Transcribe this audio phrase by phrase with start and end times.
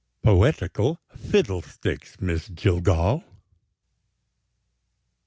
[0.23, 3.23] "Poetical fiddlesticks, Miss Jillgall."